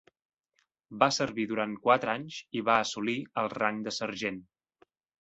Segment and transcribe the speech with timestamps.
[1.03, 4.45] Va servir durant quatre anys i va assolir el rang de sergent.